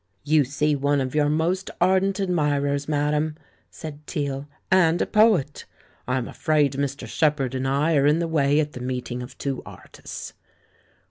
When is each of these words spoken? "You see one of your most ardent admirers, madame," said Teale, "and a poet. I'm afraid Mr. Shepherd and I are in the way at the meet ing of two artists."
"You 0.23 0.43
see 0.45 0.75
one 0.75 0.99
of 0.99 1.13
your 1.13 1.29
most 1.29 1.69
ardent 1.79 2.19
admirers, 2.19 2.87
madame," 2.89 3.35
said 3.69 4.07
Teale, 4.07 4.47
"and 4.71 4.99
a 4.99 5.05
poet. 5.05 5.65
I'm 6.07 6.27
afraid 6.27 6.73
Mr. 6.73 7.05
Shepherd 7.05 7.53
and 7.53 7.67
I 7.67 7.95
are 7.97 8.07
in 8.07 8.17
the 8.17 8.27
way 8.27 8.59
at 8.59 8.73
the 8.73 8.81
meet 8.81 9.11
ing 9.11 9.21
of 9.21 9.37
two 9.37 9.61
artists." 9.63 10.33